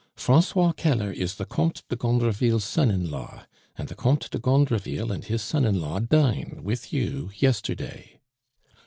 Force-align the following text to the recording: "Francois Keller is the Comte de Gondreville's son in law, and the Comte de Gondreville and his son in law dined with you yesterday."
"Francois 0.15 0.71
Keller 0.71 1.11
is 1.11 1.35
the 1.35 1.45
Comte 1.45 1.83
de 1.87 1.95
Gondreville's 1.95 2.63
son 2.63 2.89
in 2.89 3.11
law, 3.11 3.43
and 3.77 3.87
the 3.87 3.93
Comte 3.93 4.31
de 4.31 4.39
Gondreville 4.39 5.11
and 5.11 5.25
his 5.25 5.43
son 5.43 5.63
in 5.63 5.79
law 5.79 5.99
dined 5.99 6.61
with 6.63 6.91
you 6.91 7.29
yesterday." 7.35 8.19